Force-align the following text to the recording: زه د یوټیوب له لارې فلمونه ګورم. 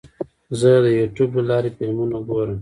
زه 0.59 0.69
د 0.85 0.87
یوټیوب 0.99 1.31
له 1.37 1.43
لارې 1.49 1.69
فلمونه 1.77 2.17
ګورم. 2.27 2.57